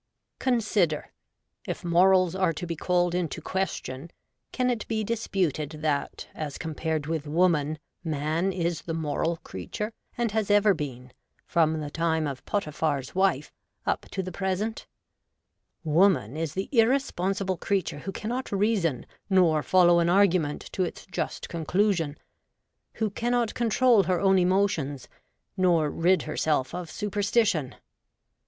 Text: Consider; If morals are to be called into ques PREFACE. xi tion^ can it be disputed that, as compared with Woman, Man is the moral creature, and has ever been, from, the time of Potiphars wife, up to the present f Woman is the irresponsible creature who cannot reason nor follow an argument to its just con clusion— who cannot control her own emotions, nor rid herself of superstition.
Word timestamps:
Consider; 0.39 1.11
If 1.67 1.85
morals 1.85 2.33
are 2.33 2.53
to 2.53 2.65
be 2.65 2.75
called 2.75 3.13
into 3.13 3.39
ques 3.39 3.51
PREFACE. 3.51 3.73
xi 3.75 3.81
tion^ 3.83 4.09
can 4.51 4.71
it 4.71 4.87
be 4.87 5.03
disputed 5.03 5.69
that, 5.83 6.27
as 6.33 6.57
compared 6.57 7.05
with 7.05 7.27
Woman, 7.27 7.77
Man 8.03 8.51
is 8.51 8.81
the 8.81 8.95
moral 8.95 9.37
creature, 9.43 9.93
and 10.17 10.31
has 10.31 10.49
ever 10.49 10.73
been, 10.73 11.11
from, 11.45 11.81
the 11.81 11.91
time 11.91 12.25
of 12.25 12.43
Potiphars 12.45 13.13
wife, 13.13 13.53
up 13.85 14.09
to 14.09 14.23
the 14.23 14.31
present 14.31 14.87
f 14.87 14.87
Woman 15.83 16.35
is 16.35 16.55
the 16.55 16.67
irresponsible 16.71 17.57
creature 17.57 17.99
who 17.99 18.11
cannot 18.11 18.51
reason 18.51 19.05
nor 19.29 19.61
follow 19.61 19.99
an 19.99 20.09
argument 20.09 20.61
to 20.71 20.81
its 20.81 21.05
just 21.11 21.47
con 21.47 21.63
clusion— 21.63 22.15
who 22.95 23.11
cannot 23.11 23.53
control 23.53 24.01
her 24.01 24.19
own 24.19 24.39
emotions, 24.39 25.07
nor 25.55 25.91
rid 25.91 26.23
herself 26.23 26.73
of 26.73 26.89
superstition. 26.89 27.75